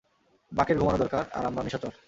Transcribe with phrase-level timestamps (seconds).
[0.51, 1.93] বাকের ঘুমানো দরকার আর আমরা নিশাচর।